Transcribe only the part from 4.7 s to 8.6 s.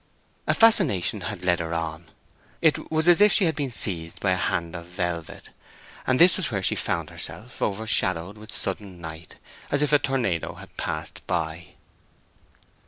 of velvet; and this was where she found herself—overshadowed with